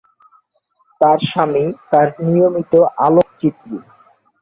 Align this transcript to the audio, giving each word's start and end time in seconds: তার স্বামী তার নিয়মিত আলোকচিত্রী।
তার 1.01 1.19
স্বামী 1.29 1.65
তার 1.91 2.07
নিয়মিত 2.25 2.73
আলোকচিত্রী। 2.99 3.77